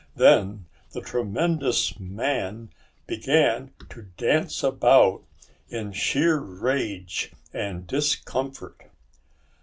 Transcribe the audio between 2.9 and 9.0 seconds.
began to dance about in sheer rage and discomfort.